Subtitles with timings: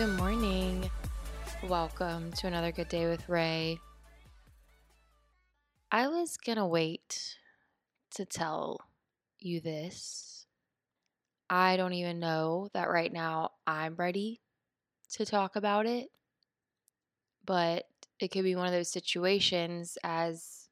[0.00, 0.90] Good morning.
[1.62, 3.78] Welcome to another good day with Ray.
[5.92, 7.36] I was gonna wait
[8.12, 8.80] to tell
[9.40, 10.46] you this.
[11.50, 14.40] I don't even know that right now I'm ready
[15.16, 16.08] to talk about it,
[17.44, 17.84] but
[18.18, 20.70] it could be one of those situations as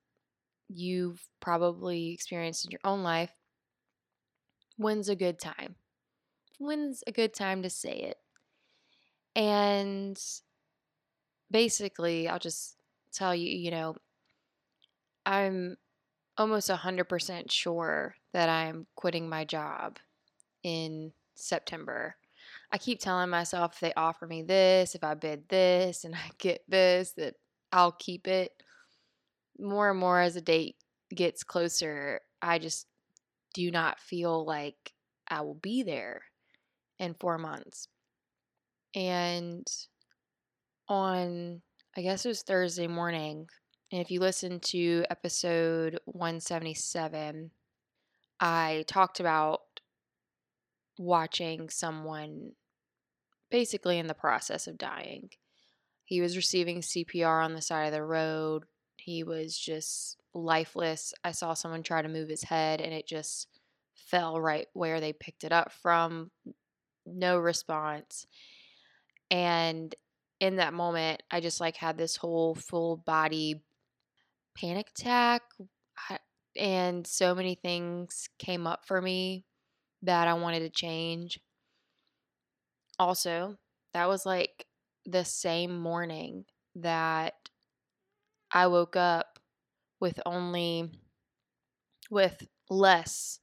[0.71, 3.35] you've probably experienced in your own life.
[4.79, 5.75] When's a good time?
[6.59, 8.17] When's a good time to say it?
[9.35, 10.21] And
[11.51, 12.77] basically, I'll just
[13.13, 13.97] tell you, you know,
[15.25, 15.77] I'm
[16.37, 19.99] almost 100% sure that I'm quitting my job
[20.63, 22.17] in September.
[22.73, 26.31] I keep telling myself if they offer me this, if I bid this and I
[26.39, 27.35] get this, that
[27.73, 28.53] I'll keep it.
[29.59, 30.77] More and more as the date
[31.15, 32.87] gets closer, I just
[33.55, 34.93] do not feel like
[35.29, 36.23] I will be there
[36.99, 37.89] in four months.
[38.95, 39.67] And
[40.89, 41.63] on,
[41.97, 43.47] I guess it was Thursday morning,
[43.91, 47.51] and if you listen to episode 177,
[48.41, 49.61] I talked about
[50.99, 52.53] watching someone
[53.51, 55.31] basically in the process of dying.
[56.05, 58.65] He was receiving CPR on the side of the road.
[58.97, 61.15] He was just lifeless.
[61.25, 63.49] I saw someone try to move his head and it just
[63.95, 66.31] fell right where they picked it up from.
[67.07, 68.27] No response.
[69.31, 69.95] And
[70.41, 73.63] in that moment, I just like had this whole full body
[74.57, 75.43] panic attack.
[76.57, 79.45] And so many things came up for me
[80.03, 81.39] that I wanted to change.
[82.99, 83.59] Also,
[83.95, 84.67] that was like
[85.05, 87.35] the same morning that
[88.53, 89.39] I woke up
[90.01, 90.91] with only
[92.11, 93.41] with less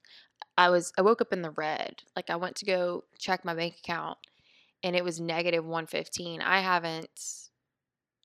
[0.58, 2.04] I was I woke up in the red.
[2.16, 4.18] Like I went to go check my bank account
[4.84, 6.42] and it was negative 115.
[6.42, 7.10] I haven't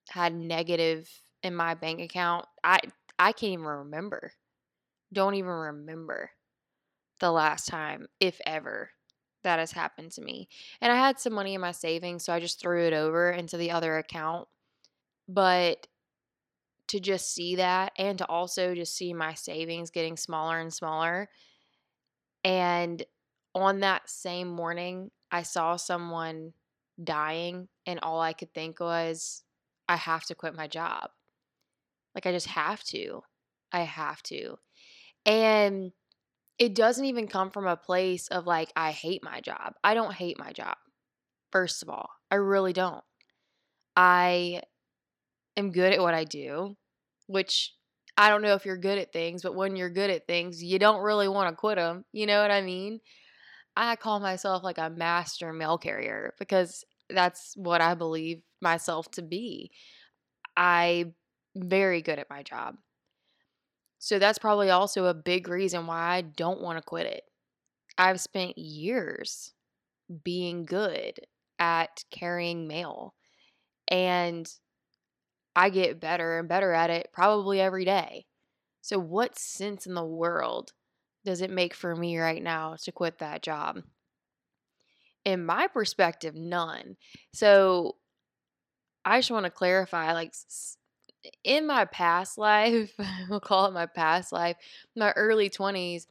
[0.08, 1.08] had negative
[1.42, 2.46] in my bank account.
[2.62, 2.80] I
[3.18, 4.32] I can't even remember.
[5.12, 6.30] Don't even remember
[7.20, 8.90] the last time if ever
[9.42, 10.48] that has happened to me.
[10.80, 13.56] And I had some money in my savings, so I just threw it over into
[13.56, 14.48] the other account.
[15.28, 15.86] But
[16.88, 21.28] to just see that and to also just see my savings getting smaller and smaller.
[22.42, 23.02] And
[23.54, 26.52] on that same morning, I saw someone
[27.02, 29.42] dying, and all I could think was,
[29.88, 31.10] I have to quit my job.
[32.14, 33.22] Like, I just have to.
[33.72, 34.58] I have to.
[35.24, 35.92] And
[36.58, 39.74] it doesn't even come from a place of like, I hate my job.
[39.82, 40.76] I don't hate my job,
[41.52, 42.10] first of all.
[42.30, 43.04] I really don't.
[43.96, 44.62] I
[45.56, 46.76] am good at what I do,
[47.26, 47.74] which
[48.16, 50.78] I don't know if you're good at things, but when you're good at things, you
[50.78, 52.04] don't really want to quit them.
[52.12, 53.00] You know what I mean?
[53.80, 59.22] I call myself like a master mail carrier because that's what I believe myself to
[59.22, 59.70] be.
[60.56, 61.14] I'm
[61.56, 62.76] very good at my job.
[63.98, 67.24] So that's probably also a big reason why I don't want to quit it.
[67.96, 69.54] I've spent years
[70.24, 71.20] being good
[71.58, 73.14] at carrying mail
[73.88, 74.50] and
[75.56, 78.26] I get better and better at it probably every day.
[78.82, 80.72] So, what sense in the world
[81.24, 83.82] does it make for me right now to quit that job?
[85.24, 86.96] In my perspective, none.
[87.32, 87.96] So,
[89.04, 90.34] I just want to clarify like,
[91.44, 92.94] in my past life,
[93.28, 94.56] we'll call it my past life,
[94.96, 96.06] my early 20s,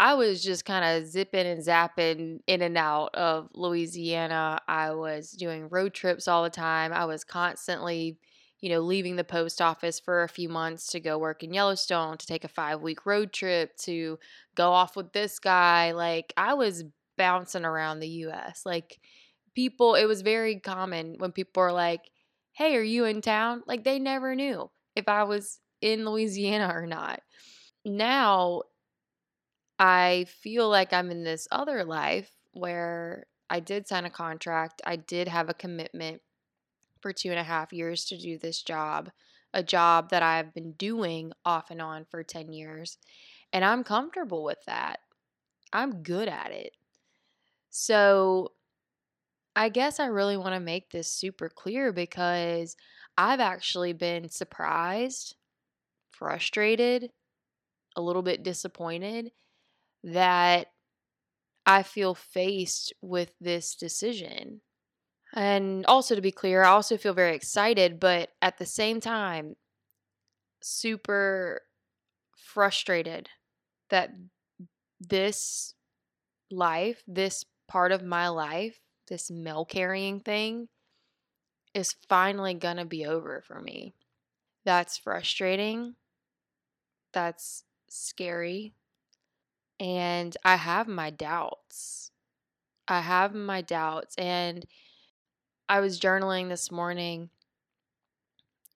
[0.00, 4.60] I was just kind of zipping and zapping in and out of Louisiana.
[4.66, 6.92] I was doing road trips all the time.
[6.92, 8.18] I was constantly,
[8.64, 12.16] you know, leaving the post office for a few months to go work in Yellowstone,
[12.16, 14.18] to take a five week road trip, to
[14.54, 15.92] go off with this guy.
[15.92, 16.82] Like, I was
[17.18, 18.62] bouncing around the US.
[18.64, 19.00] Like,
[19.54, 22.10] people, it was very common when people were like,
[22.52, 23.62] hey, are you in town?
[23.66, 27.20] Like they never knew if I was in Louisiana or not.
[27.84, 28.62] Now
[29.78, 34.96] I feel like I'm in this other life where I did sign a contract, I
[34.96, 36.22] did have a commitment
[37.04, 39.10] for two and a half years to do this job,
[39.52, 42.96] a job that I've been doing off and on for 10 years.
[43.52, 45.00] And I'm comfortable with that.
[45.70, 46.72] I'm good at it.
[47.68, 48.52] So
[49.54, 52.74] I guess I really want to make this super clear because
[53.18, 55.36] I've actually been surprised,
[56.10, 57.10] frustrated,
[57.96, 59.30] a little bit disappointed
[60.04, 60.68] that
[61.66, 64.62] I feel faced with this decision.
[65.34, 69.56] And also, to be clear, I also feel very excited, but at the same time,
[70.62, 71.62] super
[72.36, 73.28] frustrated
[73.90, 74.10] that
[75.00, 75.74] this
[76.50, 80.68] life, this part of my life this mail carrying thing
[81.74, 83.94] is finally going to be over for me.
[84.64, 85.96] That's frustrating.
[87.12, 88.74] That's scary.
[89.78, 92.12] And I have my doubts.
[92.86, 94.14] I have my doubts.
[94.16, 94.64] And
[95.68, 97.30] I was journaling this morning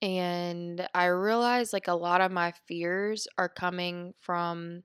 [0.00, 4.84] and I realized like a lot of my fears are coming from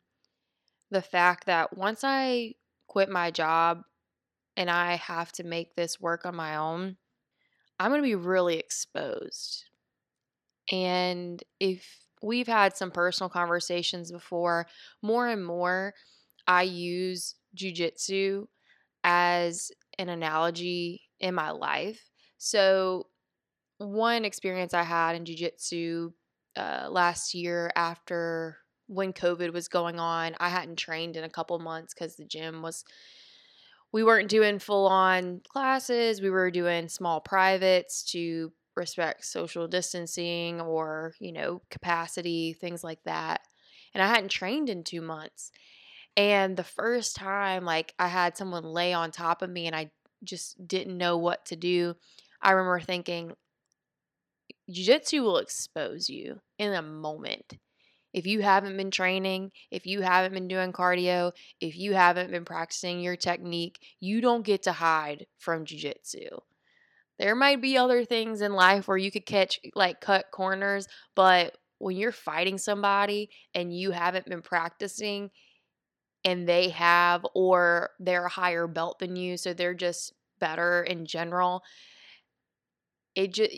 [0.89, 2.55] the fact that once I
[2.87, 3.83] quit my job
[4.57, 6.97] and I have to make this work on my own,
[7.79, 9.65] I'm going to be really exposed.
[10.71, 11.85] And if
[12.21, 14.67] we've had some personal conversations before,
[15.01, 15.93] more and more
[16.47, 18.47] I use jujitsu
[19.03, 22.11] as an analogy in my life.
[22.37, 23.07] So,
[23.79, 26.13] one experience I had in jujitsu
[26.55, 31.57] uh, last year after when COVID was going on, I hadn't trained in a couple
[31.59, 32.83] months because the gym was
[33.93, 36.21] we weren't doing full on classes.
[36.21, 43.03] We were doing small privates to respect social distancing or, you know, capacity, things like
[43.05, 43.41] that.
[43.93, 45.51] And I hadn't trained in two months.
[46.17, 49.91] And the first time, like, I had someone lay on top of me and I
[50.23, 51.95] just didn't know what to do.
[52.41, 53.33] I remember thinking,
[54.69, 57.57] Jiu Jitsu will expose you in a moment
[58.13, 62.45] if you haven't been training, if you haven't been doing cardio, if you haven't been
[62.45, 66.29] practicing your technique, you don't get to hide from Jiu Jitsu.
[67.17, 71.57] There might be other things in life where you could catch, like, cut corners, but
[71.79, 75.31] when you're fighting somebody and you haven't been practicing
[76.25, 81.05] and they have, or they're a higher belt than you, so they're just better in
[81.05, 81.63] general,
[83.15, 83.51] it just,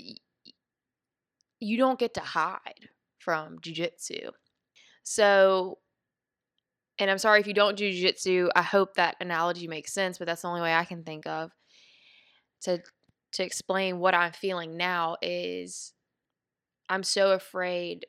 [1.60, 2.90] you don't get to hide
[3.20, 4.30] from jujitsu.
[5.04, 5.80] So,
[7.00, 10.26] and I'm sorry if you don't do jiu-jitsu, I hope that analogy makes sense, but
[10.28, 11.52] that's the only way I can think of
[12.62, 12.82] to
[13.34, 15.94] to explain what I'm feeling now is
[16.88, 18.06] I'm so afraid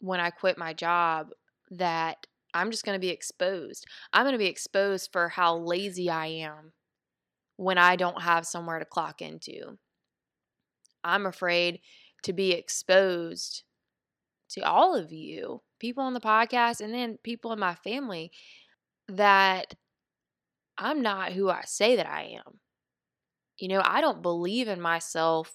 [0.00, 1.28] when I quit my job
[1.70, 3.86] that I'm just going to be exposed.
[4.12, 6.72] I'm going to be exposed for how lazy I am
[7.56, 9.78] when I don't have somewhere to clock into.
[11.04, 11.80] I'm afraid
[12.22, 13.64] to be exposed
[14.50, 18.30] to all of you, people on the podcast, and then people in my family,
[19.08, 19.74] that
[20.76, 22.60] I'm not who I say that I am.
[23.58, 25.54] You know, I don't believe in myself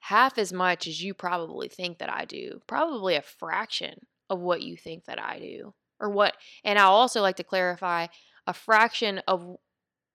[0.00, 4.62] half as much as you probably think that I do, probably a fraction of what
[4.62, 5.74] you think that I do.
[6.04, 8.08] Or what, and I also like to clarify
[8.46, 9.56] a fraction of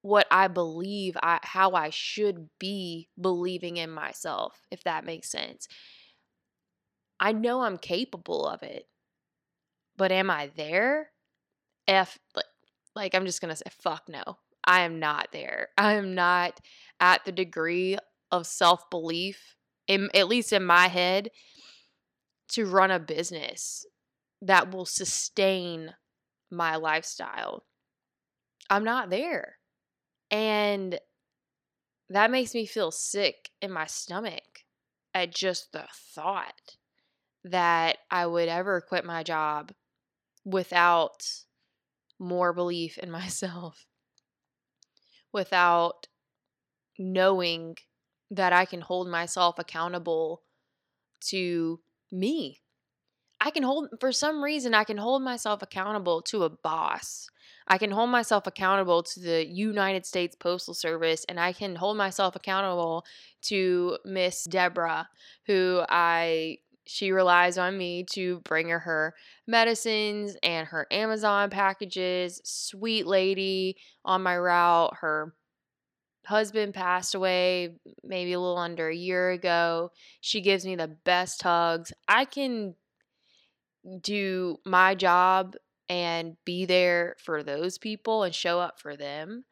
[0.04, 5.68] what I believe I how I should be believing in myself, if that makes sense.
[7.20, 8.86] I know I'm capable of it.
[9.98, 11.10] But am I there?
[11.88, 12.46] F like,
[12.96, 14.38] like I'm just going to say fuck no.
[14.64, 15.70] I am not there.
[15.78, 16.60] I am not
[17.00, 17.98] at the degree
[18.32, 19.56] of self-belief
[19.88, 21.32] in at least in my head
[22.50, 23.88] to run a business
[24.42, 25.94] that will sustain
[26.52, 27.66] my lifestyle.
[28.70, 29.58] I'm not there.
[30.32, 31.00] And
[32.10, 34.64] that makes me feel sick in my stomach
[35.14, 36.78] at just the thought
[37.44, 39.72] that I would ever quit my job
[40.46, 41.24] without
[42.19, 43.86] more belief in myself,
[45.31, 46.08] without
[46.98, 47.78] knowing
[48.31, 50.44] that I can hold myself accountable
[51.22, 51.80] to
[52.12, 52.62] me.
[53.42, 57.30] I can hold, for some reason, I can hold myself accountable to a boss.
[57.68, 61.98] I can hold myself accountable to the United States Postal Service, and I can hold
[61.98, 63.06] myself accountable
[63.44, 65.08] to Miss Deborah,
[65.46, 69.14] who I she relies on me to bring her her
[69.46, 72.42] medicines and her Amazon packages.
[72.44, 74.96] Sweet lady on my route.
[75.02, 75.36] Her
[76.26, 79.92] husband passed away maybe a little under a year ago.
[80.22, 81.94] She gives me the best hugs.
[82.08, 82.74] I can
[84.02, 85.56] do my job
[85.88, 89.46] and be there for those people and show up for them.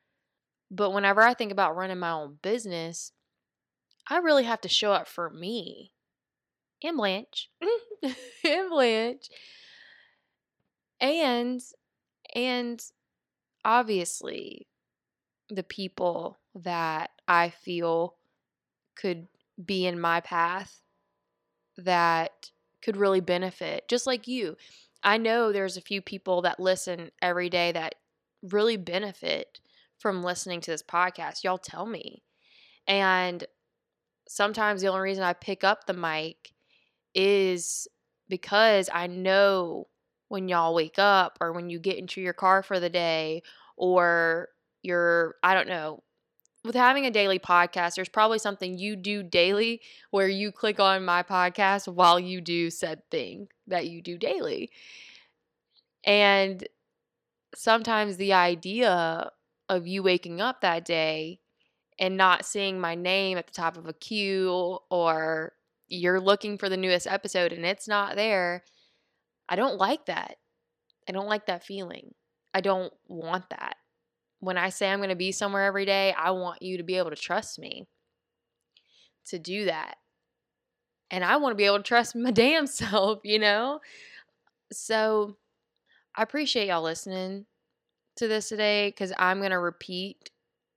[0.70, 3.12] But whenever I think about running my own business,
[4.10, 5.92] I really have to show up for me
[6.84, 7.50] and Blanche
[8.44, 9.30] and Blanche
[11.00, 11.62] and
[12.36, 12.84] and
[13.66, 14.68] obviously
[15.50, 18.16] the people that I feel
[18.96, 19.28] could
[19.64, 20.82] be in my path
[21.78, 24.56] that could really benefit just like you.
[25.04, 27.96] I know there's a few people that listen every day that
[28.44, 29.60] really benefit
[30.00, 31.44] from listening to this podcast.
[31.44, 32.24] Y'all tell me.
[32.88, 33.46] And
[34.28, 36.54] sometimes the only reason I pick up the mic
[37.14, 37.88] is
[38.30, 39.88] because I know
[40.30, 43.44] when y'all wake up or when you get into your car for the day
[43.78, 44.50] or
[44.84, 46.04] you're, I don't know,
[46.64, 51.06] with having a daily podcast, there's probably something you do daily where you click on
[51.06, 54.70] my podcast while you do said thing that you do daily.
[56.04, 56.68] And
[57.56, 59.32] sometimes the idea
[59.70, 61.40] of you waking up that day
[62.00, 65.54] and not seeing my name at the top of a queue or
[65.88, 68.64] you're looking for the newest episode and it's not there,
[69.50, 70.38] I don't like that.
[71.08, 72.14] I don't like that feeling.
[72.54, 73.78] I don't want that
[74.40, 76.98] when I say I'm going to be somewhere every day, I want you to be
[76.98, 77.88] able to trust me
[79.28, 79.98] to do that.
[81.10, 83.80] And I want to be able to trust my damn self, you know?
[84.72, 85.38] So
[86.16, 87.46] I appreciate y'all listening
[88.18, 90.32] to this today because I'm going to repeat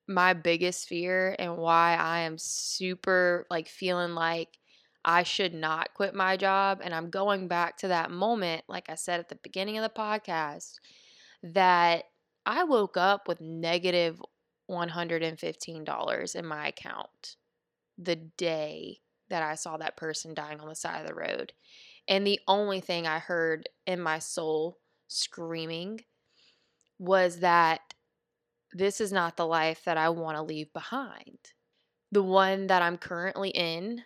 [0.07, 4.59] my biggest fear and why I am super like feeling like
[5.05, 6.81] I should not quit my job.
[6.83, 10.01] And I'm going back to that moment, like I said at the beginning of the
[10.01, 10.75] podcast,
[11.43, 12.05] that
[12.51, 14.21] I woke up with negative
[14.69, 17.37] $115 in my account
[17.97, 21.53] the day that I saw that person dying on the side of the road.
[22.09, 26.01] And the only thing I heard in my soul screaming
[26.99, 27.95] was that
[28.73, 31.39] this is not the life that I want to leave behind.
[32.11, 34.03] The one that I'm currently in,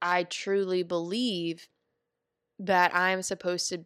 [0.00, 1.68] I truly believe
[2.60, 3.84] that I'm supposed to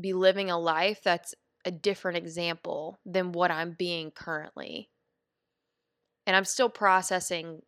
[0.00, 4.88] be living a life that's a different example than what I'm being currently.
[6.26, 7.62] And I'm still processing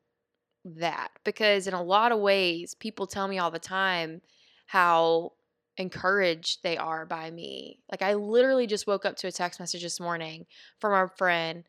[0.64, 4.22] that because, in a lot of ways, people tell me all the time
[4.66, 5.32] how
[5.76, 7.80] encouraged they are by me.
[7.90, 10.46] Like, I literally just woke up to a text message this morning
[10.78, 11.64] from our friend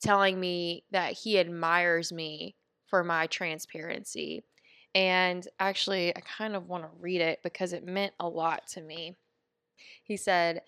[0.00, 2.54] telling me that he admires me
[2.86, 4.44] for my transparency.
[4.94, 8.80] And actually, I kind of want to read it because it meant a lot to
[8.80, 9.16] me.
[10.02, 10.62] He said,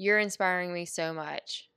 [0.00, 1.68] you're inspiring me so much.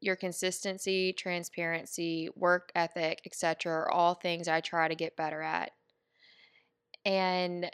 [0.00, 3.72] Your consistency, transparency, work ethic, etc.
[3.72, 5.70] are all things I try to get better at.
[7.04, 7.70] And,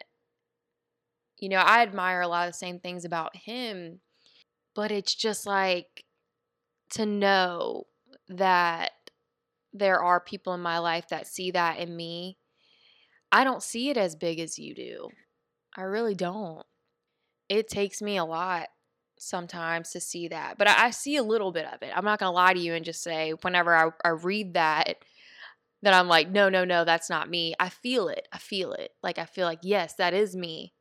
[1.38, 4.00] you know, I admire a lot of the same things about him,
[4.74, 6.04] but it's just like
[6.90, 7.84] to know
[8.28, 8.90] that
[9.72, 12.36] there are people in my life that see that in me.
[13.32, 15.08] I don't see it as big as you do.
[15.74, 16.66] I really don't.
[17.48, 18.68] It takes me a lot
[19.24, 20.58] sometimes to see that.
[20.58, 21.92] But I, I see a little bit of it.
[21.94, 24.96] I'm not going to lie to you and just say, whenever I, I read that,
[25.82, 27.54] that I'm like, no, no, no, that's not me.
[27.60, 28.28] I feel it.
[28.32, 28.92] I feel it.
[29.02, 30.72] Like, I feel like, yes, that is me.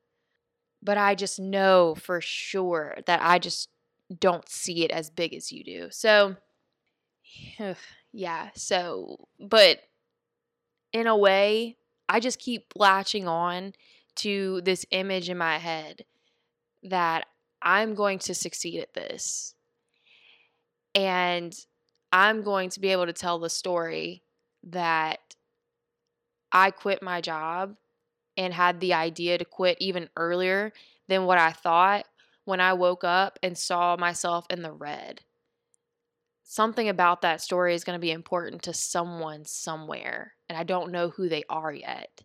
[0.82, 3.70] But I just know for sure that I just
[4.20, 5.88] don't see it as big as you do.
[5.92, 6.36] So,
[8.14, 8.50] yeah.
[8.56, 9.80] So, but
[10.92, 13.74] in a way, I just keep latching on
[14.16, 16.06] to this image in my head
[16.84, 17.26] that
[17.64, 19.56] I'm going to succeed at this.
[20.94, 21.56] And
[22.12, 24.22] I'm going to be able to tell the story
[24.66, 25.20] that
[26.52, 27.76] I quit my job
[28.38, 30.74] and had the idea to quit even earlier
[31.08, 32.06] than what I thought
[32.46, 35.22] when I woke up and saw myself in the red.
[36.44, 40.92] Something about that story is going to be important to someone somewhere, and I don't
[40.92, 42.22] know who they are yet.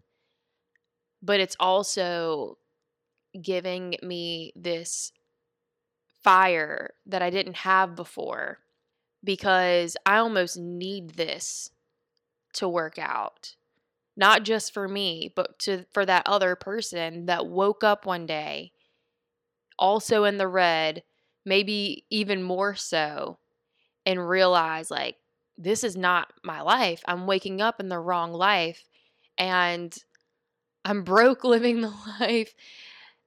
[1.23, 2.59] But it's also
[3.41, 5.13] giving me this
[6.29, 8.59] fire that I didn't have before
[9.25, 11.71] because I almost need this
[12.53, 13.55] to work out.
[14.15, 18.73] Not just for me, but to for that other person that woke up one day
[19.79, 21.03] also in the red,
[21.47, 23.39] maybe even more so
[24.05, 25.17] and realize like
[25.57, 27.03] this is not my life.
[27.09, 28.85] I'm waking up in the wrong life
[29.39, 29.97] and
[30.85, 32.53] I'm broke living the life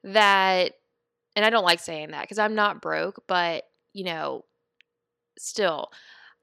[0.04, 0.74] that
[1.36, 4.46] and I don't like saying that because I'm not broke, but you know,
[5.38, 5.92] still,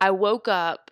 [0.01, 0.91] I woke up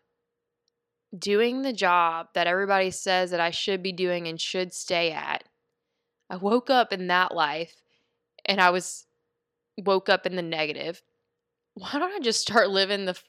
[1.17, 5.45] doing the job that everybody says that I should be doing and should stay at.
[6.29, 7.75] I woke up in that life
[8.45, 9.07] and I was
[9.79, 11.03] woke up in the negative.
[11.75, 13.25] Why don't I just start living the f-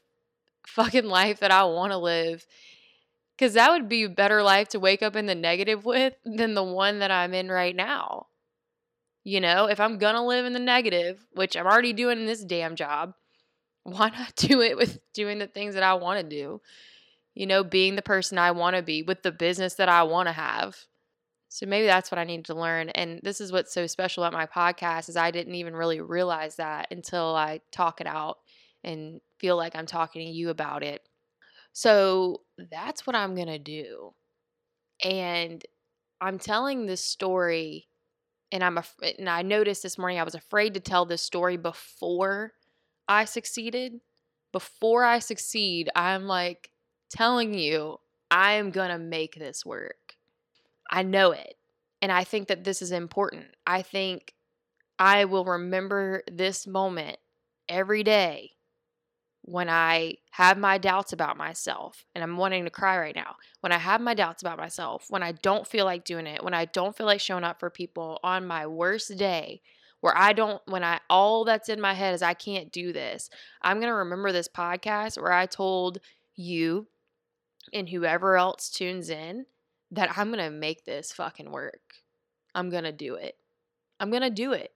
[0.68, 2.46] fucking life that I want to live?
[3.38, 6.56] Because that would be a better life to wake up in the negative with than
[6.56, 8.28] the one that I'm in right now.
[9.28, 12.46] You know, if I'm gonna live in the negative, which I'm already doing in this
[12.46, 13.14] damn job,
[13.84, 16.62] why not do it with doing the things that I want to do?
[17.36, 20.30] You know, being the person I want to be with the business that I want
[20.30, 20.78] to have.
[21.50, 22.88] So maybe that's what I need to learn.
[22.92, 26.56] And this is what's so special about my podcast is I didn't even really realize
[26.56, 28.38] that until I talk it out
[28.86, 31.02] and feel like I'm talking to you about it.
[31.74, 34.14] So that's what I'm going to do.
[35.04, 35.62] And
[36.22, 37.90] I'm telling this story
[38.52, 41.22] and I'm af- eh, and I noticed this morning I was afraid to tell this
[41.22, 42.54] story before
[43.08, 44.00] I succeeded.
[44.52, 46.72] Before I succeed, I'm like
[47.10, 48.00] telling you
[48.32, 50.16] I am going to make this work.
[50.90, 51.56] I know it.
[52.02, 53.46] And I think that this is important.
[53.66, 54.34] I think
[55.00, 57.18] I will remember this moment
[57.70, 58.52] every day
[59.48, 63.72] when I have my doubts about myself, and I'm wanting to cry right now, when
[63.72, 66.66] I have my doubts about myself, when I don't feel like doing it, when I
[66.66, 69.62] don't feel like showing up for people on my worst day,
[70.02, 73.30] where I don't, when I, all that's in my head is I can't do this,
[73.62, 76.00] I'm going to remember this podcast where I told
[76.36, 76.88] you
[77.72, 79.46] and whoever else tunes in
[79.92, 81.94] that I'm going to make this fucking work.
[82.54, 83.36] I'm going to do it.
[83.98, 84.74] I'm going to do it.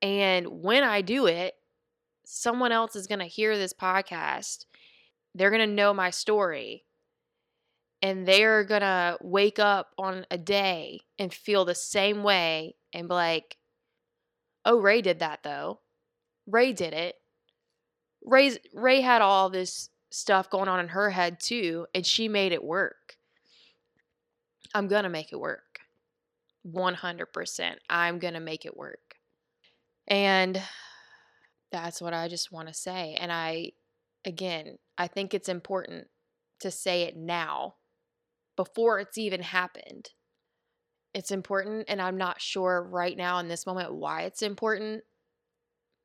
[0.00, 1.54] And when I do it,
[2.24, 4.66] someone else is going to hear this podcast.
[5.34, 6.84] They're going to know my story.
[8.00, 13.08] And they're going to wake up on a day and feel the same way and
[13.08, 13.56] be like,
[14.64, 15.80] oh, Ray did that though.
[16.46, 17.14] Ray did it.
[18.24, 22.52] Ray's, Ray had all this stuff going on in her head too, and she made
[22.52, 23.16] it work.
[24.74, 25.80] I'm going to make it work.
[26.66, 27.74] 100%.
[27.90, 29.16] I'm going to make it work.
[30.06, 30.60] And
[31.72, 33.16] that's what I just want to say.
[33.18, 33.72] And I,
[34.24, 36.06] again, I think it's important
[36.60, 37.74] to say it now
[38.56, 40.10] before it's even happened.
[41.14, 45.02] It's important, and I'm not sure right now in this moment why it's important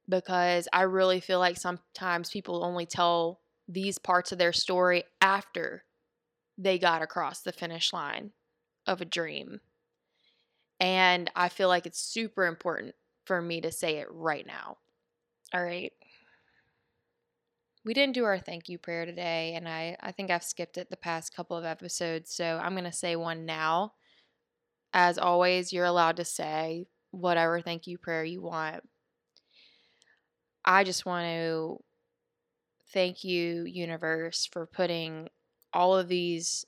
[0.10, 5.84] because I really feel like sometimes people only tell these parts of their story after
[6.58, 8.32] they got across the finish line
[8.86, 9.60] of a dream.
[10.80, 12.96] And I feel like it's super important
[13.26, 14.78] for me to say it right now.
[15.54, 15.94] All right.
[17.86, 20.90] We didn't do our thank you prayer today, and I, I think I've skipped it
[20.90, 23.94] the past couple of episodes, so I'm going to say one now.
[24.94, 28.84] As always, you're allowed to say whatever thank you prayer you want.
[30.66, 31.82] I just want to
[32.92, 35.30] thank you, universe, for putting
[35.74, 36.66] all of these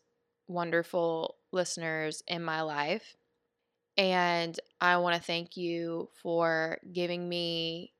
[0.47, 3.15] wonderful listeners in my life.
[3.97, 7.93] And I want to thank you for giving me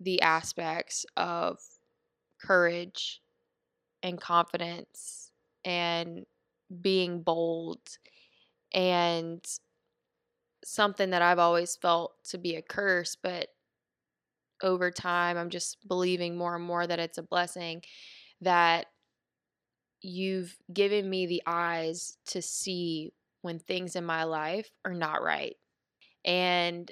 [0.00, 1.58] the aspects of
[2.40, 3.20] courage
[4.02, 5.30] and confidence
[5.64, 6.26] and
[6.82, 7.80] being bold
[8.74, 9.44] and
[10.64, 13.48] something that I've always felt to be a curse, but
[14.62, 17.82] over time I'm just believing more and more that it's a blessing
[18.40, 18.86] that
[20.02, 25.56] you've given me the eyes to see when things in my life are not right.
[26.24, 26.90] And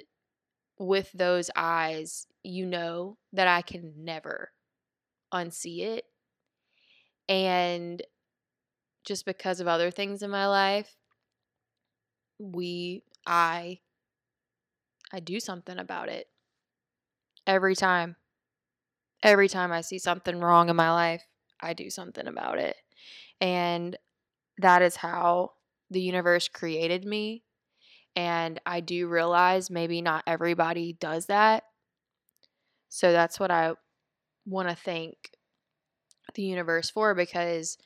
[0.83, 4.51] with those eyes, you know that I can never
[5.33, 6.05] unsee it.
[7.29, 8.01] And
[9.05, 10.95] just because of other things in my life,
[12.37, 13.79] we, I,
[15.11, 16.27] I do something about it
[17.47, 18.15] every time.
[19.21, 21.23] Every time I see something wrong in my life,
[21.61, 22.75] I do something about it.
[23.39, 23.95] And
[24.57, 25.53] that is how
[25.89, 27.43] the universe created me.
[28.15, 31.63] And I do realize maybe not everybody does that.
[32.89, 33.73] So that's what I
[34.45, 35.31] want to thank
[36.35, 37.77] the universe for because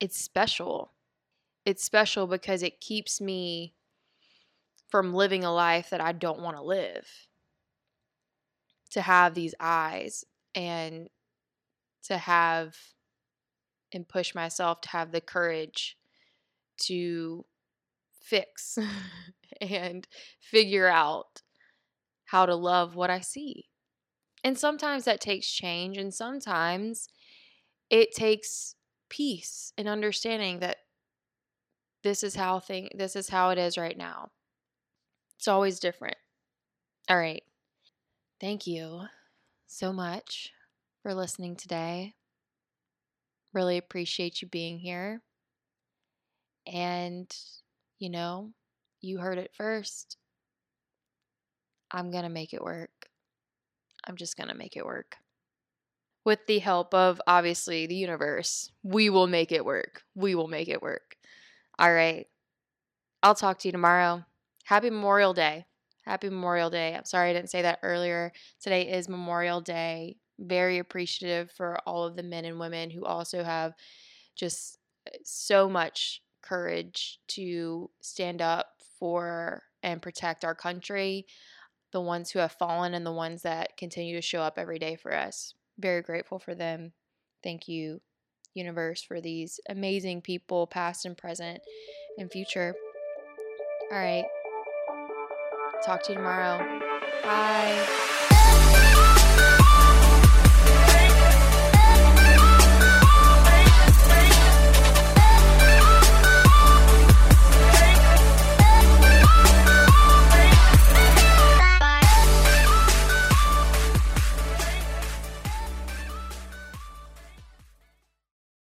[0.00, 0.92] it's special.
[1.64, 3.74] It's special because it keeps me
[4.88, 7.06] from living a life that I don't want to live.
[8.92, 11.10] To have these eyes and
[12.04, 12.74] to have
[13.92, 15.98] and push myself to have the courage
[16.78, 17.44] to
[18.28, 18.78] fix
[19.60, 20.06] and
[20.40, 21.42] figure out
[22.26, 23.66] how to love what I see.
[24.44, 27.08] And sometimes that takes change, and sometimes
[27.90, 28.74] it takes
[29.10, 30.78] peace and understanding that
[32.02, 34.30] this is how thing this is how it is right now.
[35.36, 36.16] It's always different.
[37.08, 37.42] All right.
[38.40, 39.02] Thank you
[39.66, 40.52] so much
[41.02, 42.14] for listening today.
[43.52, 45.22] Really appreciate you being here.
[46.66, 47.34] And
[47.98, 48.52] you know,
[49.00, 50.16] you heard it first.
[51.90, 53.08] I'm going to make it work.
[54.06, 55.16] I'm just going to make it work.
[56.24, 60.02] With the help of obviously the universe, we will make it work.
[60.14, 61.16] We will make it work.
[61.78, 62.26] All right.
[63.22, 64.24] I'll talk to you tomorrow.
[64.64, 65.64] Happy Memorial Day.
[66.04, 66.94] Happy Memorial Day.
[66.94, 68.32] I'm sorry I didn't say that earlier.
[68.60, 70.16] Today is Memorial Day.
[70.38, 73.72] Very appreciative for all of the men and women who also have
[74.36, 81.26] just uh, so much courage to stand up for and protect our country
[81.92, 84.96] the ones who have fallen and the ones that continue to show up every day
[84.96, 85.54] for us.
[85.78, 86.92] Very grateful for them.
[87.42, 88.00] Thank you,
[88.54, 91.60] universe, for these amazing people, past and present
[92.18, 92.74] and future.
[93.90, 94.26] All right.
[95.84, 96.80] Talk to you tomorrow.
[97.22, 98.07] Bye.